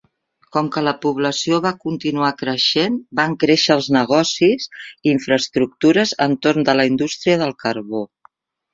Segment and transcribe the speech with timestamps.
[0.55, 6.79] Com que la població va continuar creixent, van créixer els negocis i infraestructures entorn de
[6.83, 8.07] la indústria del carbó.